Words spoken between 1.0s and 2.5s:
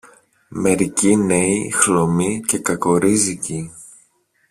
νέοι, χλωμοί